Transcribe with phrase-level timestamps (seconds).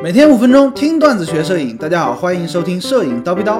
[0.00, 3.58] 每天五分钟听段子学摄影，大家好，欢迎收听摄影叨逼叨。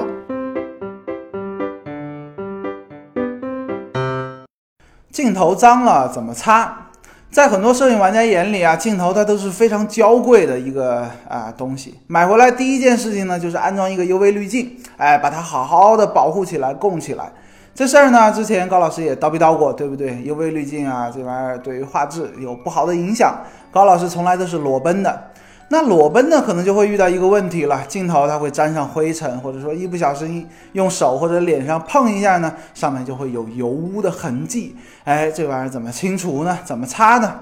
[5.11, 6.87] 镜头脏了怎么擦？
[7.29, 11.99] 在很多摄影玩家眼里啊，镜头它都是非常娇贵的一个啊东西。
[12.07, 17.29] 买回来第一件事情呢，就是安装一个 UV 滤镜，哎，把它好好的保护起来，供起来。
[17.75, 23.35] 这事儿呢，之前高老师也叨逼叨过，对不对？UV 滤镜啊，这玩意儿对于画质有不好的影响。
[23.71, 25.21] 高老师从来都是裸奔的。
[25.69, 34.75] 那裸奔呢，可能就会遇到一个问题了，镜头它会沾上灰尘，或者说一不小心用手或者脸上碰一下呢，上面就会有油污的痕迹。
[35.03, 36.57] 哎，这玩意儿怎么清除呢？
[36.65, 37.35] 怎么擦呢？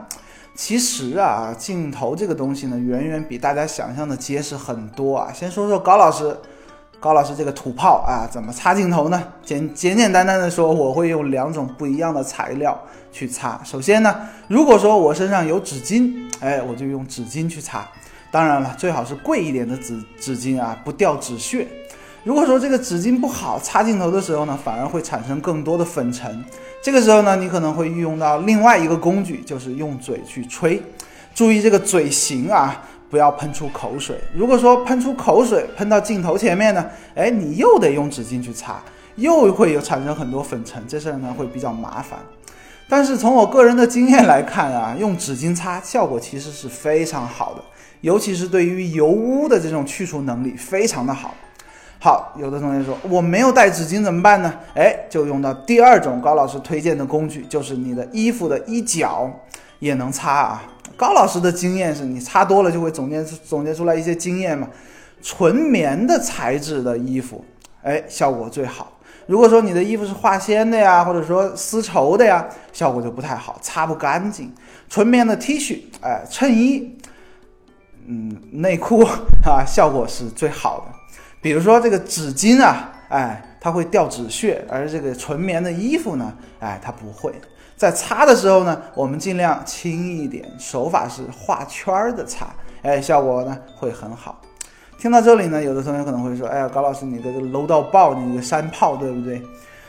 [0.56, 5.32] 其实啊，镜头这个东西呢，远远比大家想象的结实很多啊。
[5.34, 6.38] 先说说高老师。
[7.00, 9.24] 高老师这个土炮啊，怎么擦镜头呢？
[9.46, 12.76] 简简简单单的说，我会用两种不一样的材料
[13.12, 13.62] 去擦。
[13.64, 14.16] 首先呢，
[14.48, 17.88] 如果说我身上有纸巾，哎，我就用纸巾去擦。
[18.38, 21.68] 当然了，最好是贵一点的纸纸巾啊，不掉纸屑。
[22.24, 26.46] 如果说这个纸巾不好，擦镜头的时候呢，反而会产生更多的粉尘。
[26.80, 30.80] 这个时候呢，你可能会运用到另外一个工具，就是用嘴去吹。
[31.34, 32.84] 注意这个嘴型啊。
[33.10, 34.20] 不要喷出口水。
[34.36, 38.82] 如果说喷出口水喷到镜头前面呢，哎，你又得用纸巾去擦，
[39.16, 42.20] 又会有产生很多粉尘，这事儿呢会比较麻烦。
[42.90, 47.64] 但是从我个人的经验来看啊，用纸巾擦效果其实是非常好的，
[48.02, 51.34] 尤其是对于油污的这种去除能力非常的好。
[52.00, 54.54] 好，有的同学说我没有带纸巾怎么办呢？
[54.76, 59.32] 哎，就用到第二种高老师推荐的工具，就是你的衣服的衣角
[59.80, 60.64] 也能擦啊。
[60.96, 64.68] 高老师的经验是你擦多了就会总结总结出来一些经验嘛。
[65.22, 67.44] 纯棉的材质的衣服，
[67.82, 68.94] 哎，效果最好。
[69.26, 74.54] 如果说你的衣服是化纤的呀，或者说丝绸的呀，效果就不太好，擦不干净。
[74.88, 76.96] 纯棉的 T 恤，哎，衬衣，
[78.08, 79.04] 嗯，内裤
[79.46, 80.86] 啊，效果是最好的。
[81.42, 87.34] 比如说这个纸巾啊，哎，它会掉纸屑，而这个纯棉的衣服呢，哎，它不会。
[87.76, 92.48] 在擦的时候呢，我们尽量轻一点，手法是画圈儿的擦，
[92.82, 94.42] 哎，效果呢会很好。
[94.98, 99.42] 听到这里呢，有的同学可能会说，哎呀，高老师你这个 low 到爆，你个山炮，对不对？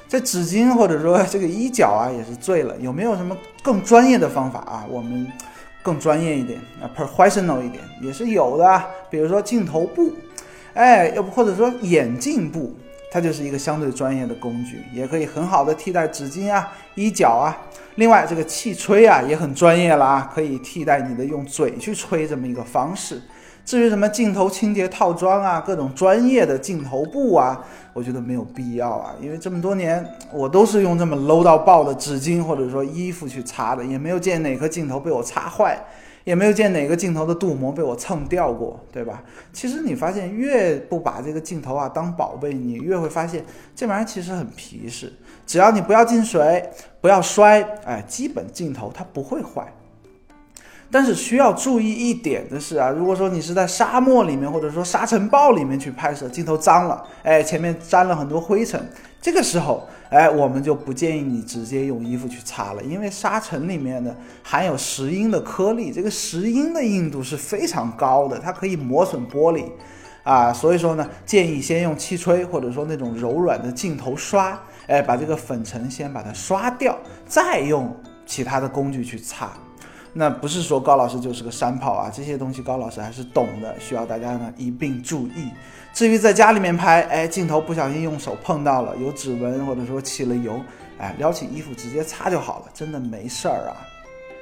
[0.09, 2.77] 这纸巾或者说这个衣角啊，也是醉了。
[2.79, 4.85] 有没有什么更专业的方法啊？
[4.91, 5.27] 我们
[5.83, 8.85] 更专业一点啊，professional 一点也是有的。
[9.11, 10.13] 比如说镜头布，
[10.75, 12.77] 哎，要不或者说眼镜布。
[13.11, 17.57] 它就是一个相对专业的工具，也可以很好的替代纸巾啊、衣角啊。
[17.95, 23.19] 另外，这个气吹啊也很专业了啊，可以替代你的用嘴去吹这么一个方式。
[23.69, 27.63] 至于什么镜头清洁套装啊、各种专业的镜头布啊，
[27.93, 30.03] 我觉得没有必要啊，因为这么多年
[30.33, 35.79] 我都是用这么 low 到爆的纸巾或者说衣服去擦的，也没有见哪颗镜头被我擦坏。
[36.25, 39.23] 也没有见哪个镜头的镀膜被我蹭掉过，对吧？
[39.51, 43.43] 其实你发现越不把这个镜头啊当宝贝，你越会发现
[43.75, 45.11] 这玩意儿其实很皮实。
[45.47, 46.69] 只要你不要进水，
[47.01, 49.73] 不要摔，哎，基本镜头它不会坏。
[50.91, 58.89] 但是需要注意一点的是啊，如果说你是在沙漠里面或者说沙尘暴里面去拍摄，镜头脏了，哎，前面沾了很多灰尘，
[59.21, 69.65] 这个时候，哎，我们就不建议你直接用衣服去擦了，因为沙尘里面呢含有石英的颗粒，这个石英的硬度是非常高的，它可以磨损玻璃，
[70.23, 77.95] 啊，所以说呢，建议先用气吹或者说那种柔软的镜头刷，哎，把这个粉尘先把它刷掉，再用
[78.25, 79.51] 其他的工具去擦。
[80.13, 85.51] 那不是说高老师就是个山炮啊，这些东西高老师还是懂的，需要大家呢一并注意。
[85.93, 90.61] 至于在家里面拍，哎，镜头不小心用手碰到了，有指纹或者说起了油，
[90.99, 93.77] 哎，撩起衣服直接擦就好了，真的没事儿啊。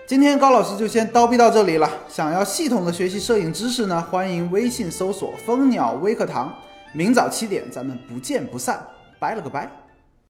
[0.07, 1.91] 今天高老师就先叨逼到这里了。
[2.09, 6.55] 想要系统的学习摄影知识呢，欢迎微信搜索蜂鸟微课堂，
[6.93, 8.81] 明早七点咱们不见不散，
[9.19, 9.86] 拜了个拜。